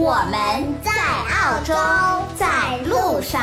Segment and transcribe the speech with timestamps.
[0.00, 0.32] 我们
[0.80, 1.74] 在澳洲，
[2.36, 3.42] 在路上。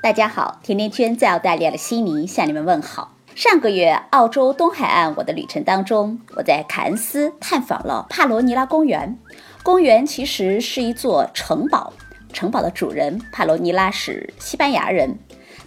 [0.00, 3.12] 大家好，甜甜圈在澳大利亚的悉尼向你们问好。
[3.34, 9.18] 上个月，澳洲东海岸我的旅程当中，我在凯恩斯探访了帕罗尼拉公园。
[9.62, 11.92] 公园其实是一座城堡，
[12.32, 15.18] 城堡的主人帕罗尼拉是西班牙人。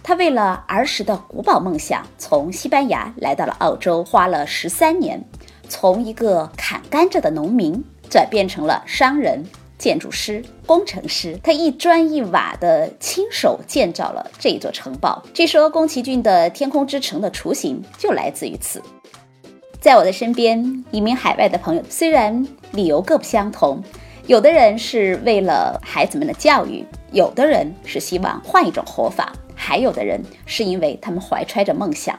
[0.02, 5.22] 他为了儿时的古堡梦想，从西班牙来到了澳洲，花了十三年，
[5.68, 9.44] 从一个砍甘蔗的农民转变成了商人、
[9.78, 11.38] 建筑师、工程师。
[11.42, 15.22] 他一砖一瓦的亲手建造了这座城堡。
[15.32, 18.82] 据说宫崎骏的《天空之城》的雏形就来自于此。
[19.80, 23.82] 在我的身边，移民海外的朋友虽然理由各不相同，
[24.26, 29.32] 有的人是为了孩子们的教育，有的人是希望换一种活法。
[29.62, 32.18] 还有的人是因为他们怀揣着梦想。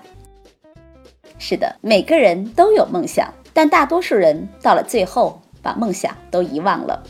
[1.39, 7.03] 是的，每个人都有梦想，但大多数人到了最后把梦想都遗忘了。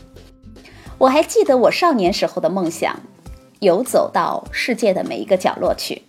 [0.96, 2.98] 我还记得我少年时候的梦想，
[3.60, 6.02] 游走到世界的每一个角落去。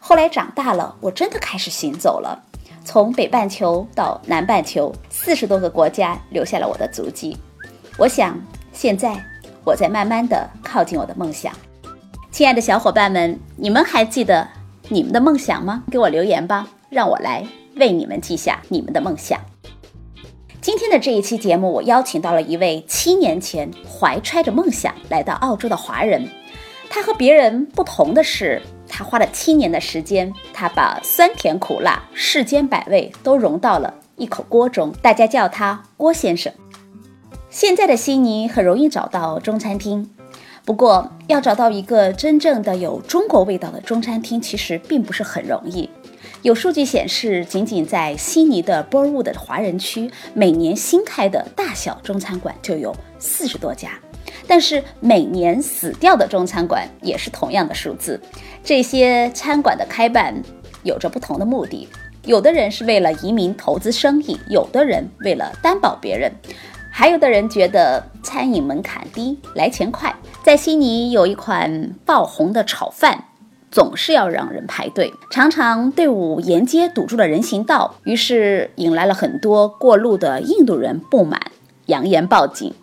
[0.00, 2.42] 后来长大了，我真的开始行走了，
[2.82, 7.36] 从北半球到南半球，四十多个国家留下了我的足迹。
[7.98, 8.40] 我想，
[8.72, 9.22] 现在
[9.64, 11.52] 我在慢慢的靠近我的梦想。
[12.30, 14.46] 亲爱的小伙伴们，你们还记得
[14.88, 15.82] 你们的梦想吗？
[15.90, 19.38] 给我留言吧，让我来为你们记下你们的梦想。
[20.60, 26.28] 今天的这一期节目，我邀请到了一位七年前怀揣着梦想来到澳洲的华人。
[26.88, 34.92] 他和别人不同的是，他花了七年的时间，他把酸甜苦辣、世间百味都融到了一口锅中。
[35.02, 36.52] 大家叫他郭先生。
[37.50, 40.08] 现在的悉尼很容易找到中餐厅。
[40.70, 45.90] 不过，要找到一个真正的有中国味道的中餐厅，其实并不是很容易。
[46.42, 53.98] 有数据显示，仅仅在悉尼的 b o r w o o d 华人区，每年新开的大小中餐馆就有四十多家。
[54.46, 58.20] 但是，每年死掉的中餐馆也是同样的数字。
[58.62, 60.40] 这些餐馆的开办
[60.84, 61.88] 有着不同的目的，
[62.24, 66.32] 有的人是为了移民投资生意，有的人为了担保别人。
[67.00, 70.14] 还有的人觉得餐饮门槛低，来钱快。
[70.42, 73.24] 在悉尼有一款爆红的炒饭，
[73.70, 81.40] 总是要让人排队，常常队伍沿街堵住了人行道，于是引来了很多过路的印度人不满，
[81.86, 82.74] 扬言报警。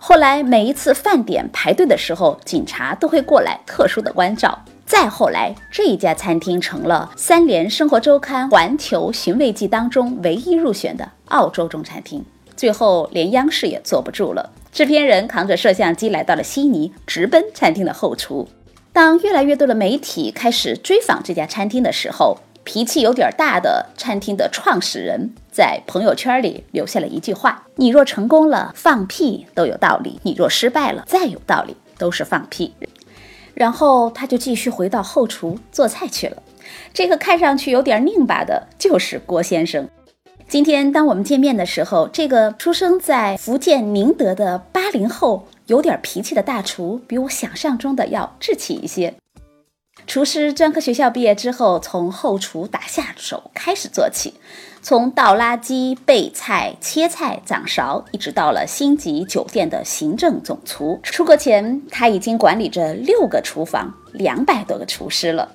[0.00, 4.58] 后来每一次饭点排队的时候，警察都会过来特殊的关照。
[4.86, 12.24] 再后来，这一家餐厅成了《三联生活周刊》环球寻味记当中唯一入选的澳洲中餐厅。
[12.56, 14.52] 最后，连央视也坐不住了。
[14.72, 18.48] 制片人扛着摄像机来到了悉尼，直奔餐厅的后厨。
[18.92, 32.74] 当越来越多的媒体开始追访这家餐厅的时候，脾气有点大的餐厅的创始人在朋友圈里留下了一句话：“你若成功了，放屁都有道理；你若失败了，再有道理都是放屁。”
[33.54, 36.42] 然后他就继续回到后厨做菜去了。
[36.92, 39.88] 这个看上去有点拧巴的，就是郭先生。
[40.48, 49.12] 今天当我们见面的时候，这个出生在福建宁德的八零后、有点脾气的大厨，比我想象中的要志气一些。
[50.06, 54.34] 厨师专科学校毕业之后，从后厨打下手开始做起，
[54.80, 61.00] 从倒垃圾、备菜、切菜、掌勺，一直到了星级酒店的行政总厨。
[61.02, 65.50] 出国前，他已经管理着六个厨房、两百多个厨师了。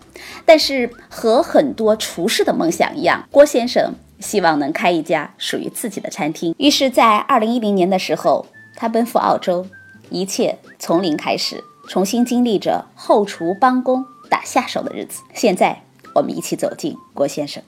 [0.46, 3.94] 但是和很多厨师的梦想一样，郭先生。
[4.21, 6.56] 希望能开一家属于自己的餐厅。
[6.57, 8.45] 于是，在二零一零年的时候，
[8.75, 9.65] 他奔赴澳洲，
[10.09, 15.21] 一切从零开始，重新经历着后厨帮工打下手的日子。
[15.33, 15.83] 现在，
[16.15, 17.62] 我们一起走进郭先生。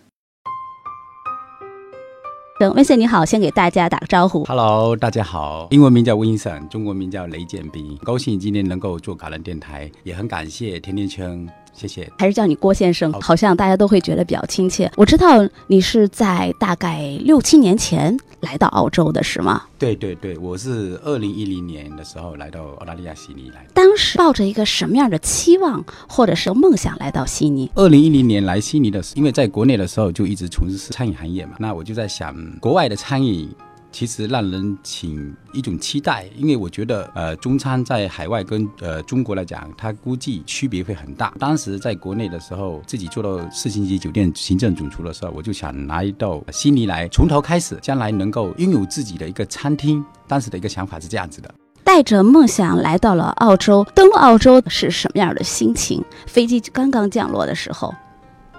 [2.60, 4.44] 等温森你好，先给大家打个招呼。
[4.44, 7.98] Hello，大家好，英文名叫 Vincent，中文名叫雷建斌。
[8.04, 11.48] 高兴今天能够做卡兰电台，也很感谢甜甜圈。
[11.74, 14.92] 谢谢，还是叫你郭先生，好像大家都会觉得比较亲切。
[14.96, 19.64] 我知道你是在大概六七年前来到澳洲的是吗？
[19.80, 23.66] 对对对，我是二零一零年的时候来到澳大利亚悉尼来。
[23.74, 27.72] 当时抱着一个什么样的期望或者是梦想来到悉尼？
[27.76, 33.50] 二零一零年来悉尼的时候，因为在国内的时候就一直从事餐饮行业嘛，那我就在想，国外的餐饮。
[33.94, 41.32] 其实让人请一种期待，因为我觉得，呃，中餐在海外跟呃中国来讲，它估计区别会很大。
[41.40, 50.04] 当时在国内的时候，自己做到四星级酒店行政总厨的时候，我就想来到悉尼来，从头开始，将来能够拥有自己的一个餐厅。
[50.28, 51.54] 当时的一个想法是这样子的：
[51.84, 56.04] 带着梦想来到了澳洲，登陆澳洲是什么样的心情？
[56.26, 57.94] 飞机刚刚降落的时候。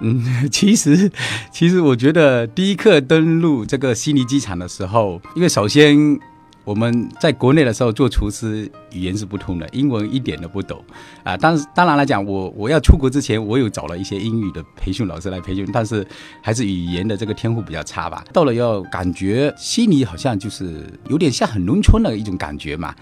[0.01, 1.11] 嗯， 其实，
[1.51, 5.97] 其实我觉得第一刻登陆这个悉尼机场的时候，因为首先
[6.65, 10.83] 我们在国内的时候做厨师语言是不通的，英文一点都不懂
[11.23, 11.37] 啊。
[11.37, 16.07] 当当然来讲，我我要出国之前，我有找了一些英语的培训老师来培训，但是
[16.41, 18.25] 还是语言的这个天赋比较差吧。
[18.33, 22.95] 到了要感觉悉尼好像就是有点像很农村的一种感觉嘛。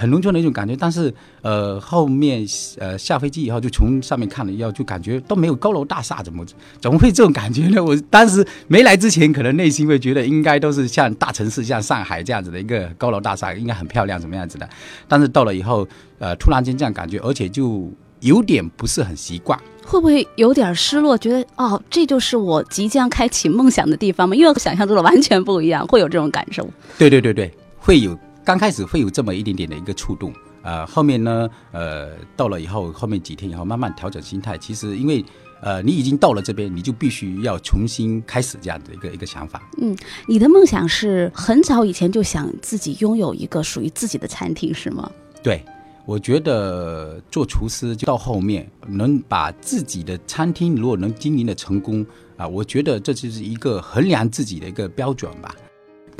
[0.00, 1.12] 很农村的一种感觉，但是
[1.42, 2.42] 呃，后面
[2.78, 6.42] 呃下飞机以后就从上面看了以后，就感觉都没有高楼大厦，怎么
[6.80, 7.84] 怎么会这种感觉呢？
[7.84, 14.66] 我当时没来之前，可能内心会觉得应该都是像大城市，像上海这样子的一个高楼大厦，应该很漂亮，怎么样子的？
[15.06, 15.86] 但是到了以后，
[16.18, 17.86] 呃，突然间这样感觉，而且就
[18.20, 21.18] 有点不是很习惯， 会不会有点失落？
[21.18, 24.34] 觉得哦，这就是我即将开启梦想的地方吗？
[24.34, 26.66] 因为想象中的完全不一样，会有这种感受？
[26.96, 28.18] 对对对对，会有。
[28.44, 30.32] 刚开始会有这么一点点的一个触动，
[30.62, 34.56] 呃，后面呢，呃，到了以后，后面几天以后慢慢调整心态。
[34.56, 35.24] 其实因为，
[35.60, 39.62] 呃，你已经到了这边，你就必须要重新开始这样的一个一个想法。
[39.80, 39.96] 嗯，
[40.26, 45.10] 你的梦想是很早以前就想自己拥有一个属于自己的餐厅，是吗？
[45.42, 45.62] 对，
[46.06, 52.04] 我觉得做厨师就到后面能把自己的餐厅如果能经营的成功
[52.38, 55.54] 啊，我觉得这就是一个衡量自己的一个标准吧。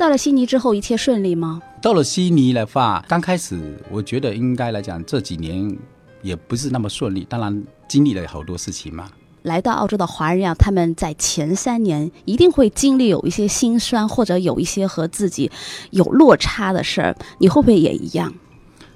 [0.01, 1.61] 到了悉尼之后，一切顺利吗？
[1.79, 5.77] 到了悉尼的话，刚开始我觉得应该来讲这几年
[6.23, 9.07] 也不是那么顺利，当然经历了好多事情嘛。
[9.43, 15.51] 来到澳洲的华人呀，他们在前三年一定会经历有一些心酸，或者有一些和自己
[15.91, 17.15] 有落差的事儿。
[17.37, 18.33] 你会不会也一样？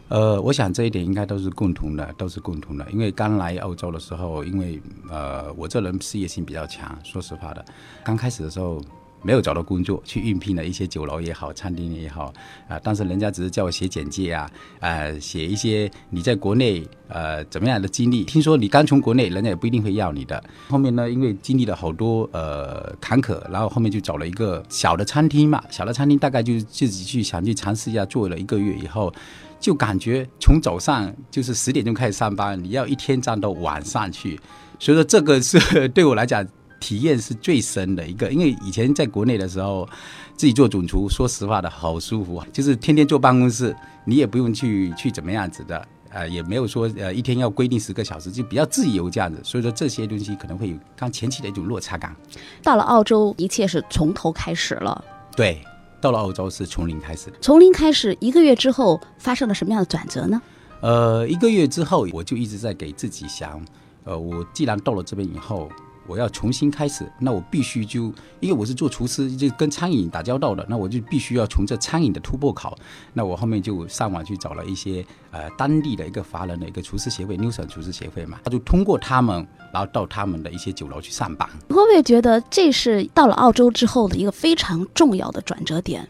[0.08, 2.84] 呃，我想这一点应该都是共同的，都是共同的。
[2.92, 4.82] 因为刚来澳洲的时候，因为
[5.12, 7.64] 呃，我这人事业心比较强，说实话的，
[8.04, 8.82] 刚开始的时候。
[9.22, 12.32] 没有找到工作，去应聘了一些酒楼也好，餐厅也好，
[12.68, 18.24] 啊，但是人家只是叫我写简介啊，呃，写一些你在国内呃怎么样的经历。
[18.24, 20.44] 听说你刚从国内，人家也不一定会要你的。
[20.70, 29.12] 后面呢，因为经历了好多呃坎坷，然后后面就找了一个小的餐厅嘛，小的餐厅大概就自己去想去尝试一下，做了一个月以后，
[29.60, 34.40] 就感觉从早上就是十点钟开始上班，你要一天站到晚上去，
[34.78, 36.48] 所以说这个是 对我来讲。
[36.80, 39.88] 体验是最深的一个，因为以前在国内的时候，
[40.36, 49.40] 自己做总厨，说实话的好舒服啊，就是天天坐办公室，你也不用去去怎么样子的，呃，也没有说呃一天要规定十个小时，就比较自由这样子。
[49.44, 52.16] 所以说这些东西可能会有刚前期的一种落差感。
[52.62, 55.04] 到了澳洲，一切是从头开始了。
[55.36, 55.62] 对，
[56.02, 57.32] 到了澳洲是从零开始。
[57.42, 60.42] 从零开始，一个月之后发生了什么样的转折呢？
[60.82, 63.60] 呃，一个月之后，我就一直在给自己想，
[64.04, 65.70] 呃，我既然到了这边以后。
[66.08, 72.78] 我要重新开始，那我必须就，因为我是做厨师，就跟餐饮打交道的，那我就必须要从这餐饮的突破口。
[73.14, 81.48] 那我后面就上网去找了一些呃当地的一个华人的一个厨师协会，纽省厨师协会嘛，他就通过他们，然后到他们的一些酒楼去上班。
[81.70, 86.08] 会不会觉得这是到了澳洲之后的一个非常重要的转折点？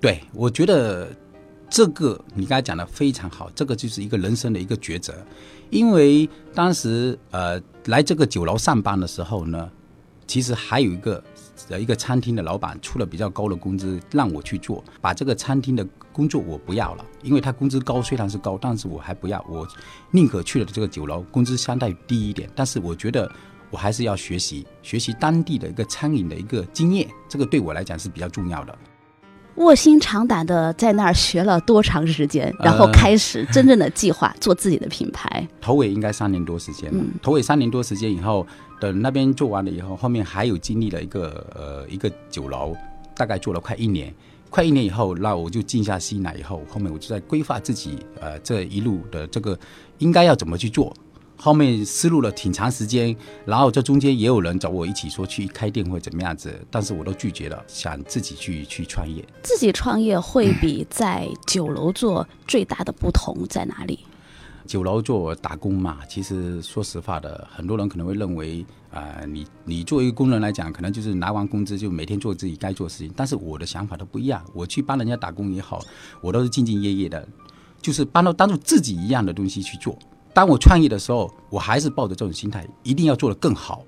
[0.00, 1.08] 对，我觉得
[1.76, 5.12] 这个你刚才讲的非常好，这个就是一个人生的一个抉择。
[5.68, 9.70] 因为当时呃来这个酒楼上班的时候呢，
[10.26, 11.22] 其实还有一个
[11.68, 19.68] 呃一个餐厅的老板出了比较高的工资让我去做，把这个餐厅的工作我不要了，因为他工资高虽然是高，但是我还不要，我
[20.10, 23.30] 宁可去了这个酒楼，工资相对低一点，但是我觉得
[23.70, 28.78] 我还是要学习学习当地的一个餐饮的一个经验，这个对我来讲是比较重要的。
[29.56, 35.48] 卧薪尝胆的在那儿学了多长时间，然后开始真正的计划做自己的品牌。
[35.60, 37.02] 头尾应该三年多时间了。
[37.22, 38.46] 头尾三年多时间以后，
[38.80, 42.76] 等那边做完了以后，后面还有经历了一个呃一个酒楼，
[43.16, 44.12] 大概做了快一年。
[44.48, 49.58] 快一年以后，那我就静下心来以后，后面我就在规划自己呃这一路的这个
[49.98, 50.94] 应该要怎么去做。
[51.36, 53.14] 后面思路了挺长时间，
[53.44, 59.24] 然后这中间也有人找我一起说去开店或怎么样子，但是我都拒绝了，想自己去去创业。
[59.42, 64.00] 自己创业会比在酒楼做最大的不同在哪里？
[64.66, 73.12] 酒楼做打工嘛，其实说实话的，很多人可能会认为，啊、你你作为一个工人来讲，可能就是拿完工资就每天做自己该做的事情。
[73.14, 75.80] 但是我的想法都不一样，我去帮人家打工也好，
[76.20, 77.28] 我都是兢兢业业的，
[77.80, 79.96] 就是帮到当做自己一样的东西去做。
[80.36, 83.82] 当我创业的时候，我还是抱着这种心态，一定要做得更好。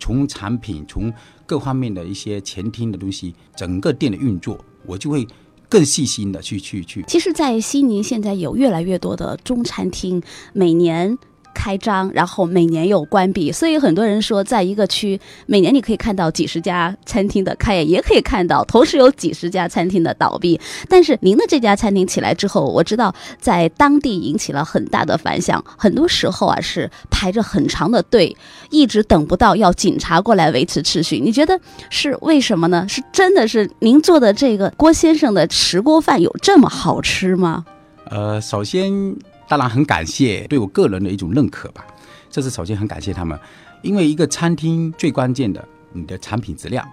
[0.00, 1.12] 从产品，从
[1.46, 5.24] 各方面的一些前厅的东西，整个店的运作，我就会
[5.68, 10.20] 更细心的去去去其实，在西宁现在有越来越多的中餐厅，
[10.52, 11.16] 每年
[11.54, 20.60] 开张，然后每年又关闭，所以很多人说，在一个区，每年你可以看到几十家餐厅的开业，也可以看到同时有几十家餐厅的倒闭。
[20.88, 28.36] 但是您的这家餐厅起来之后，我知道在当地引起了很大的反响，很多时候啊是排着很长的队，
[28.70, 31.18] 一直等不到要警察过来维持秩序。
[31.18, 31.58] 你觉得
[31.90, 32.86] 是为什么呢？
[32.88, 37.64] 是真的是您做的这个郭先生的石锅饭有这么好吃吗？
[38.10, 38.92] 呃，首先
[39.52, 41.86] 当然很感谢对我个人的一种认可吧，
[42.30, 43.38] 这是首先很感谢他们，
[43.82, 46.88] 因为一个餐厅最关键的你的产品质量，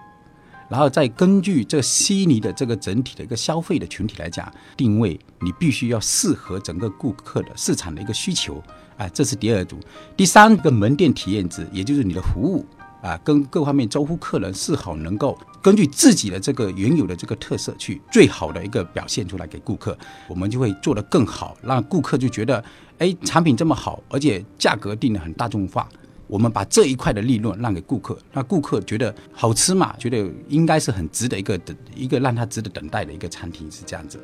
[0.68, 8.62] 然后再根据这悉尼的这个整体的一个消费的群体来讲定位，你必须要适合整个顾客的市场的一个需求，
[8.98, 9.78] 啊、这是第二组，
[10.14, 12.66] 第三个门店体验值，也就是你的服务。
[13.02, 19.96] 啊，跟各方面招呼客人是好能够根据自己的这个原有的这个特色去最好的一个表现出来给顾客，
[20.28, 22.62] 我们就会做得更好，让顾客就觉得，
[22.98, 25.88] 哎，产品这么好，而且价格定得很大众化，
[26.26, 34.22] 我们把这一块的利润让给顾客，让顾客觉得好吃嘛，觉得应该是很值得一个等一个让他值得等待的一个餐厅是这样子。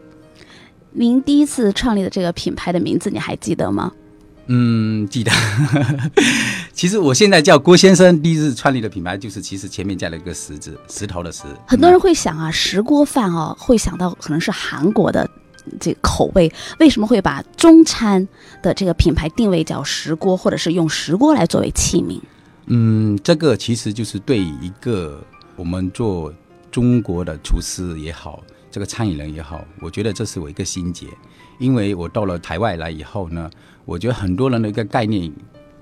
[0.93, 3.93] 您第一次创立的这个品牌的名字你还记得吗？
[4.47, 5.33] 嗯，记得。
[6.77, 11.45] 其实我现在叫郭先生，第一次创立的品牌就是其实前面加了一个石字，石头的石。
[11.67, 15.27] 很多人会想啊，石锅饭哦，会想到可能是韩国的
[15.81, 18.29] 这个口味，为什么会把中餐
[18.63, 22.21] 的这个品牌定位叫石锅，或者是用石锅来作为器皿？
[22.67, 25.25] 嗯，这个其实就是对一个
[25.57, 26.31] 我们做
[26.71, 31.07] 中国的厨师也好，这个餐饮人也好，我觉得这是我一个心结。
[31.59, 33.51] 因为我到了台外来以后呢，
[33.87, 35.33] 我觉得很多人的一个概念，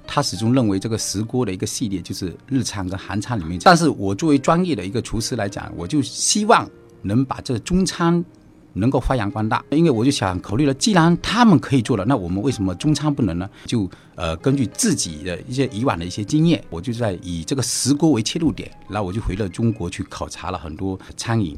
[0.06, 3.58] 他始终认为这个石锅的一个系列就是日餐跟韩餐里面。
[3.62, 6.68] 但是我作为专业的一个厨师来讲，我就希望
[7.02, 8.25] 能把这中餐
[8.73, 9.64] 能够发扬光大。
[9.70, 13.49] 因为我就想考虑了，既然他们可以做了，那我们为什么中餐不能呢？
[13.66, 21.56] 就呃根据自己的一些以往的一些经验，我就在以这个石锅为切入点，然后我就回了中国去考察了很多餐饮。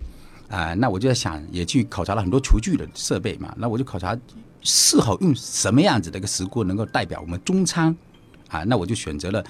[0.48, 3.52] 啊、那我就在想，也去考察了很多厨具的设备嘛。
[3.58, 4.16] 那我就考察
[4.62, 7.92] 适合用什么样子的一个石锅能够代表我们中餐
[8.56, 8.64] 啊？
[8.66, 9.44] 那我就选择了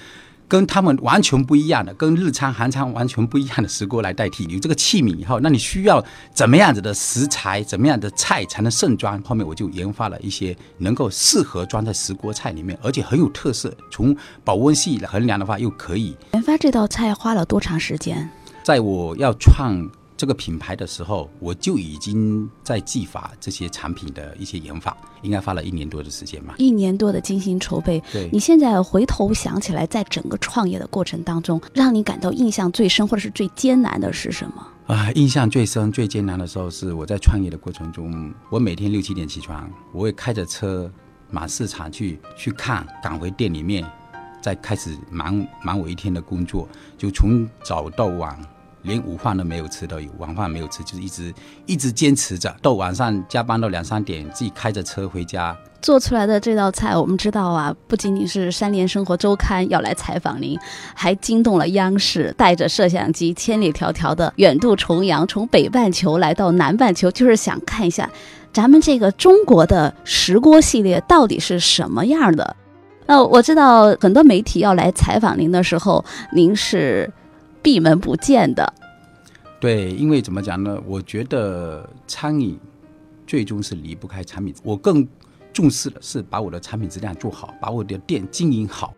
[0.47, 4.45] 跟他们完全不一样的，跟日餐、韩餐完全不一样的石锅来代替。
[4.45, 6.01] 有这个器皿以后，那你需要
[6.33, 9.21] 怎么样子的食材、怎么样的菜才能盛装？
[9.23, 13.75] 后面我就研发了一些能够适合装在石锅菜里面，而且很有特色。
[13.91, 18.29] 从保温系来衡量的话，又可以研发这道菜花了多长时间？
[18.63, 26.55] 在我要创这个品牌的时候，我就已经在技法这些产品的一些研发，应该花了一年多的时间吧。
[26.57, 34.67] 一年多的精心筹备，对你现在回头想起来，在整个创业的过程当中，让你感到印象最深或者是最艰难的是什么？
[34.87, 40.91] 啊，印象最深、最艰难的时候是我在创业的过程中，我每天六七点起床，我会开着车
[41.29, 43.85] 满市场去去看，赶回店里面，
[44.41, 48.39] 再开始忙忙我一天的工作，就从早到晚，
[48.83, 51.33] 连午饭都没有吃都有，晚饭没有吃，就是一直
[51.65, 60.57] 一直坚持着，到晚上加班到两三点，自己开着车回家，做出来的这道菜，我们知道啊，不仅仅是《三联生活周刊》要来采访您，
[60.93, 68.09] 还惊动了央视，带着摄像机千里迢迢的远渡重洋，从北半球来到南半球，就是想看一下
[68.53, 72.55] 咱们这个中国的石锅系列到底是什么样的。
[73.05, 76.03] 那我知道很多媒体要来采访您的时候，
[76.33, 77.09] 您是
[77.67, 78.73] 闭门不见的。
[79.59, 80.81] 对，因为怎么讲呢？
[80.87, 82.57] 我觉得餐饮
[83.25, 85.05] 最终是离不开产品，我更
[85.51, 88.93] 重视的是把我的产品质量做好，把我的店经营好。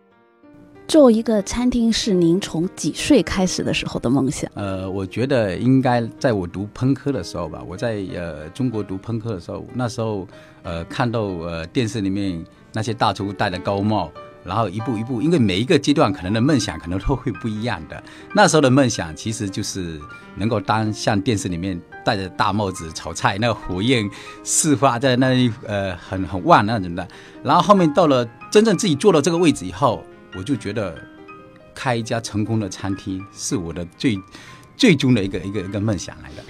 [0.86, 4.48] 做一个餐厅是您从几岁开始的时候的梦想？
[4.54, 10.28] 呃，我觉得应该在我读烹科的时候吧，我在呃中国读烹科的时候，那时候
[10.62, 12.40] 呃看到呃电视里面
[12.72, 14.12] 那些大厨戴的高帽，
[14.44, 18.02] 然后一步一步，因为每一个阶段可能的梦想可能都会不一样的。
[18.34, 20.00] 那时候的梦想其实就是
[20.36, 24.08] 能够当像电视里面戴着大帽子炒菜，那个火焰
[24.42, 27.06] 四发在那里，呃，很很旺那种的。
[27.42, 30.04] 然后后面到了真正自己坐到这个位置以后，
[30.34, 30.96] 我就觉得
[31.74, 34.18] 开一家成功的餐厅是我的最
[34.76, 36.42] 最终的一个一个一个梦想来的。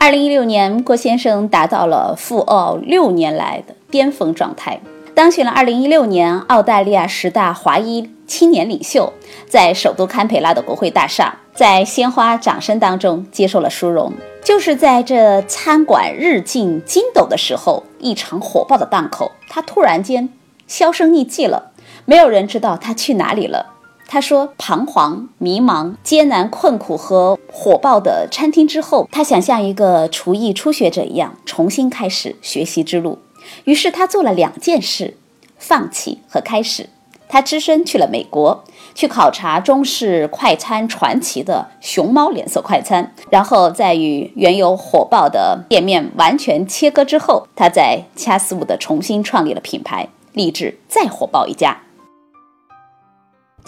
[0.00, 4.80] 二零一六年，郭先生达到了赴澳六年来的巅峰状态，
[5.12, 9.12] 当选了二零一六年澳大利亚十大华裔青年领袖，
[9.48, 14.12] 在首都堪培拉的国会大厦，在鲜花掌声当中接受了殊荣。
[14.44, 20.28] 就是在这餐馆日进金斗的时候，一场火爆的档口，他突然间
[20.68, 21.72] 销声匿迹了，
[22.04, 23.74] 没有人知道他去哪里了。
[24.10, 33.18] 他说：“彷徨、迷茫、艰难、困苦和火爆的餐厅之后，他想像一个厨艺初学者一样重新开始学习之路。
[33.64, 35.18] 于是他做了两件事：
[35.58, 36.88] 放弃和开始。
[37.28, 51.76] 他只身去了美国，去考察中式快餐传奇的熊猫连锁快餐，然后在与原有火爆的店面完全切割之后，他在恰斯伍德重新创立了品牌，立志再火爆一家。”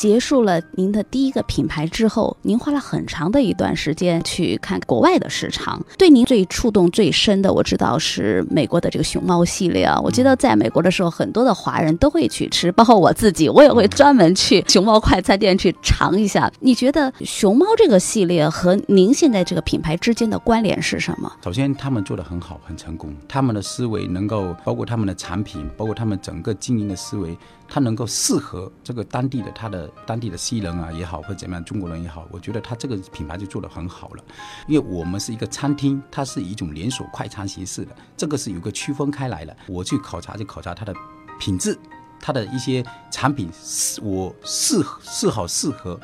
[0.00, 5.78] 结束了您的第一个品牌之后，您花了很长的一段时间去看国外的市场。
[5.98, 10.00] 对您最触动最深的，我知道是美国的这个熊猫系列啊。
[10.02, 16.50] 我记得在美国的时候，很多的华人都会去吃，包括我自己，我也会专门去熊猫快餐店去尝一下。
[16.60, 21.30] 你觉得熊猫这个系列和您现在这个品牌之间的关联是什么？
[21.44, 23.14] 首先，他们做的很好，很成功。
[23.28, 27.36] 他们的思维能够，包括他们的产品，包括他们整个经营的思维。
[27.72, 34.24] 它能够适合这个当地的它的当地的西人啊也好，或者怎么样中国人也好，我觉得它这个品牌就做得很好了。
[34.66, 39.56] 因为我们是一个餐厅，它是一种连锁快餐形式的，这个是有个区分开来的。
[39.68, 40.92] 我去考察就考察它的
[41.38, 41.78] 品质，
[42.18, 45.98] 它的一些产品是我适适好适合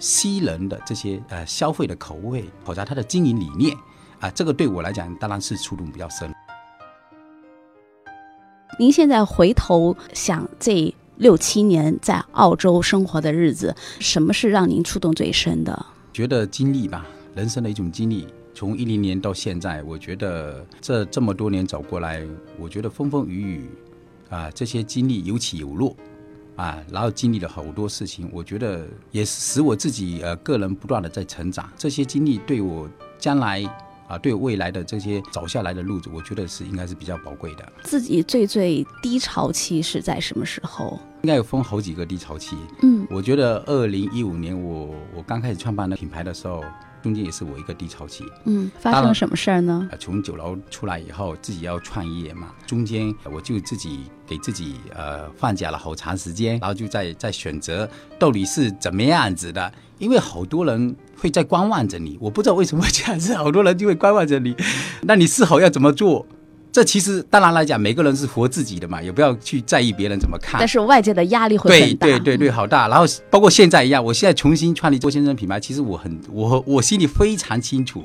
[0.00, 3.76] 西人的这些呃消费的口味，考察它的经营理念
[4.18, 6.34] 啊，这个对我来讲当然是触动比较深。
[8.76, 10.92] 您现在回头想这。
[11.16, 15.86] 六七年在澳洲生活的日子，什么是让您触动最深的？
[16.12, 18.26] 觉得经历吧，人生的一种经历。
[18.54, 22.26] 从一零年到现在，我觉得这这么多年走过来，
[22.58, 23.70] 我觉得风风雨雨
[24.28, 25.96] 啊，这些经历有起有落
[26.56, 31.70] 啊，然后经历了好多事情，我觉得也使我自己呃个人不断的在成长。
[31.76, 32.88] 这些经历对我
[33.18, 33.62] 将来。
[34.12, 37.66] 啊，对未来的这些走下来的路子，我觉得是应该是比较宝贵的。
[37.82, 41.00] 自己最最低潮期是在什么时候？
[41.22, 42.54] 应该有分好几个低潮期。
[42.82, 46.62] 嗯，我觉得二零一五年我我刚开始创办的品牌的时候。
[47.02, 49.88] 中间也是我一个低潮期，嗯，发生了什么事儿呢？
[49.98, 64.56] 从酒楼出来以后，自己要创业嘛，中间我就自己给自己呃放假了好长时间，然后就在在选择到底是怎么样子的，因为好多人会在观望着你，我不知道为什么这样子，好多人就会观望着你，
[65.06, 66.26] 那你是否要怎么做？
[66.72, 70.58] 这其实当然来讲，每个人是活自己的嘛，也不要去在意别人怎么看。
[70.58, 72.06] 但是外界的压力会很大。
[72.06, 72.88] 对对对对，好大。
[72.88, 78.02] 然后包括现在一样，我现在重新创立周先生品牌，其实我很我我心里非常清楚，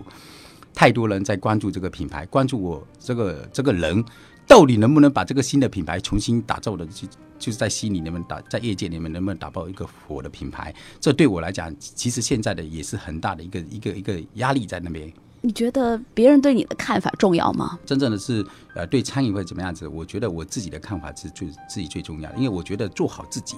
[0.76, 4.04] 太多人在关注这个品牌，关注我这个这个人
[4.48, 7.08] 到底能不能把这个新的品牌重新打造的，就
[7.38, 10.74] 就是在心里能不能打，在业界里面能不能打造一个火的品牌？
[11.02, 15.12] 这对我来讲，其实现在的也是很大的一个一个一个压力在那边。
[15.42, 17.78] 你觉得别人对你的看法重要吗？
[17.86, 19.88] 真正的是，呃，对餐饮会怎么样子？
[19.88, 23.56] 我觉得我自己的看法是最自己最重要的，因为我觉得做好自己，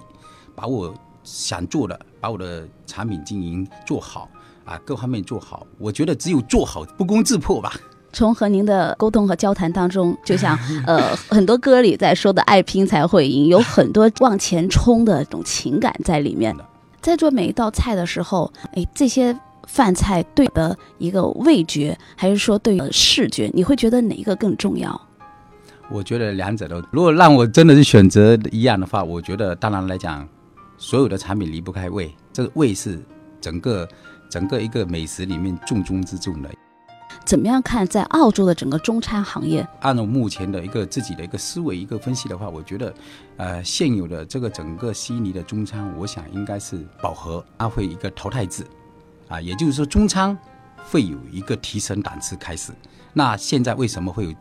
[0.56, 4.30] 把我想做的，把我的产品经营做好
[4.66, 5.66] 啊，各方面做好。
[5.78, 7.74] 我觉得只有做好，不攻自破吧。
[8.12, 16.66] 从和您的沟通和交谈当中，就像 呃很多歌里在说的“爱拼才会赢”，有很多往前冲的这种情感在里面的。
[17.02, 19.38] 在做每一道菜的时候，哎，这些。
[19.68, 25.00] 饭菜对的一个味觉，还是说对视觉，你会觉得哪一个更重要？
[25.92, 26.82] 我觉得两者都。
[26.90, 30.28] 如果让我真的是选择一样的话，我觉得当然来讲，
[30.80, 33.00] 所有的产品离不开味，这个味是
[33.40, 33.88] 整个
[34.28, 36.50] 整个一个美食里面重中之重的。
[37.30, 39.64] 怎么样看在澳洲的整个中餐行业？
[39.82, 42.92] 按照目前的一个自己的一个思维一个分析的话，我觉得，
[43.38, 48.66] 呃，现有的这个整个悉尼的中餐，我想应该是饱和，它会一个淘汰制。
[49.28, 50.36] 啊，也就是说，中餐
[50.78, 52.74] 会有一个提升档次开始。
[53.14, 54.34] 那现在为什么会有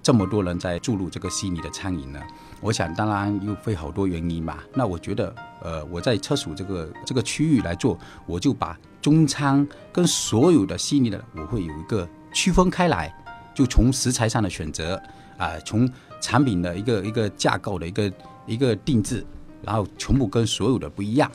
[0.00, 2.20] 这么多人在注入这个悉尼的餐饮呢？
[2.60, 4.62] 我想，当然又会好多原因吧。
[4.72, 13.14] 那我觉得，呃，我在车属这个这个区域来做，我就把中餐跟所有的悉尼的，我会有一个区分开来，
[13.54, 15.00] 就从食材上的选择
[15.36, 15.88] 啊，从
[16.20, 18.12] 产品的一个一个架构的一个
[18.46, 19.24] 一个定制，
[19.62, 21.30] 然后全部跟所有的不一样。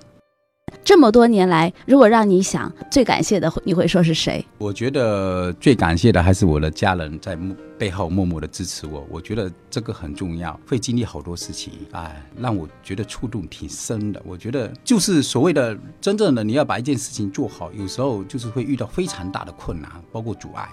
[0.84, 4.44] 这么多年来，如果让你想最感谢的，你会说是谁？
[4.58, 7.38] 我觉得最感谢的还是我的家人在
[7.78, 9.06] 背后默默的支持我。
[9.10, 14.22] 我觉得这个很重要，会经历好多事情啊，让我觉得触动挺深的。
[14.26, 20.68] 我觉得就是所谓的真正的你要把一件事情做好，有时候就是会遇到非常大的困难，包括阻碍。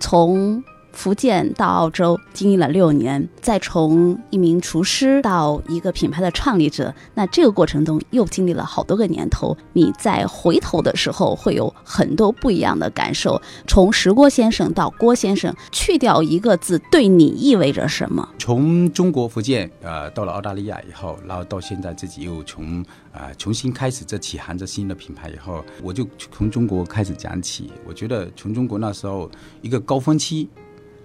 [0.00, 9.56] 从福建到澳洲经历了六年，再从一名厨师到一个品牌的创立者，那这个过程中又经历了好多个年头。
[9.72, 13.40] 你在回头的时候会有很多不一样的感受。
[13.66, 18.28] 从石锅先生到郭先生，去掉一个字，对你意味着什么？
[18.38, 27.70] 从中国福建呃到了澳大利亚以后，然后到现在自己又从啊重新开始这起航着新的品牌以后，我就从中国开始讲起。
[27.86, 29.30] 我觉得从中国那时候
[29.62, 30.48] 一个高峰期。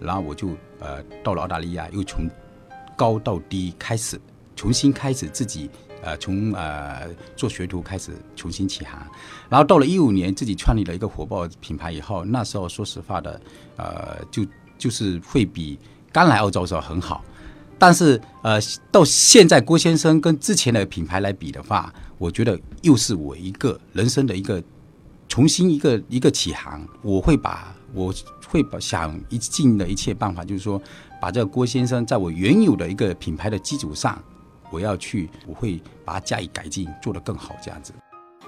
[0.04, 2.28] 然后我就呃到了澳大利亚，又从
[2.96, 4.20] 高到低开始
[4.56, 5.70] 重新开始自己
[6.04, 9.02] 呃从呃做学徒开始重新起航，
[9.50, 13.42] 然后到了一五年自己创立了一个火爆品牌以后，那时候说实话的
[13.78, 14.46] 呃就
[14.78, 15.80] 就是会比
[16.12, 17.24] 刚来澳洲的时候很好，
[17.80, 18.60] 但是呃
[18.92, 24.62] 到现在郭先生跟之前的品牌来比的话，我觉得又是我一个人生的一个
[25.28, 28.13] 重新一个一个起航，我会把我。
[28.53, 30.79] 会把想一尽的一切办法，就是说，
[31.19, 34.15] 把这个郭先生在我原有的一个品牌的基础上，
[34.69, 37.91] 我要去，我会把它加以改进，做得更好，这样子。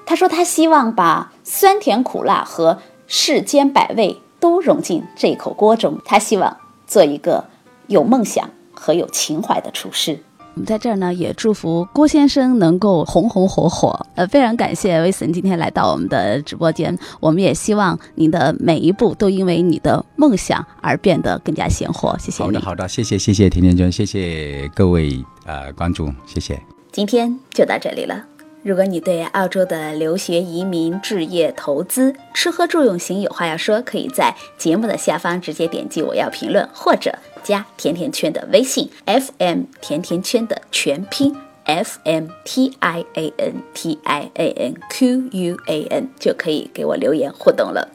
[0.05, 2.77] 他说他希望把酸甜苦辣和
[3.07, 6.55] 世间百味都融进这口锅中，他希望
[6.85, 7.43] 做一个
[7.87, 10.23] 有梦想和有情怀的厨师。
[10.55, 14.05] 我们在这儿呢，也祝福郭先生能够红红火火。
[14.15, 16.97] 呃，非常感谢威森今天来到我们的直播间。
[17.19, 22.17] 我们也希望您的每一步都因为你的梦想而变得更加鲜活。
[22.17, 22.41] 谢谢。
[22.41, 26.57] 好的，好的，谢谢，谢谢甜甜圈，谢谢各位呃关注，谢谢。
[26.89, 28.23] 今天就到这里了。
[28.63, 37.13] 如果你对澳洲的留学、移民、置业、投资、吃喝住用行有话要说，可以在节目的下方直接点击我要评论，或者。
[37.45, 47.87] 加甜甜圈的微信，FM 甜甜圈的全拼，F M T I A N T I A N Q U A N 就可以给我留言互动了。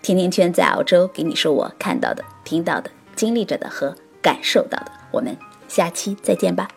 [0.00, 4.92] 甜甜圈在澳洲给你说我看到的、听到的、经历着的和感受到的。
[5.10, 6.68] 我们下期再见吧。